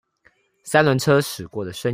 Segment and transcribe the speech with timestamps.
[0.63, 1.89] 三輪車駛過的聲音